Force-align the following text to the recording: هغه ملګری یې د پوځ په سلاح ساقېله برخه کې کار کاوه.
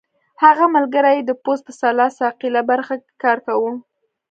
هغه 0.43 0.65
ملګری 0.75 1.11
یې 1.17 1.23
د 1.25 1.31
پوځ 1.43 1.59
په 1.67 1.71
سلاح 1.79 2.09
ساقېله 2.19 2.61
برخه 2.71 2.95
کې 3.03 3.11
کار 3.23 3.37
کاوه. 3.45 3.71